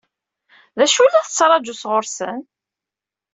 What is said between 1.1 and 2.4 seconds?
la tettṛaǧu sɣur-sen?